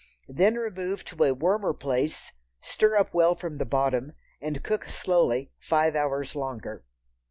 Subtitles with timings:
[0.27, 5.51] Then remove to a warmer place, stir up well from the bottom, and cook slowly
[5.59, 6.81] five hours longer.